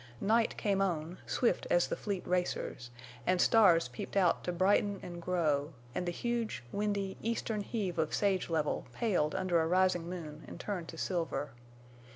Night 0.19 0.57
came 0.57 0.81
on, 0.81 1.19
swift 1.27 1.67
as 1.69 1.85
the 1.85 1.95
fleet 1.95 2.25
racers, 2.25 2.89
and 3.27 3.39
stars 3.39 3.87
peeped 3.87 4.17
out 4.17 4.43
to 4.43 4.51
brighten 4.51 4.99
and 5.03 5.21
grow, 5.21 5.73
and 5.93 6.07
the 6.07 6.11
huge, 6.11 6.63
windy, 6.71 7.17
eastern 7.21 7.61
heave 7.61 7.99
of 7.99 8.11
sage 8.11 8.49
level 8.49 8.87
paled 8.93 9.35
under 9.35 9.61
a 9.61 9.67
rising 9.67 10.09
moon 10.09 10.43
and 10.47 10.59
turned 10.59 10.87
to 10.87 10.97
silver. 10.97 11.51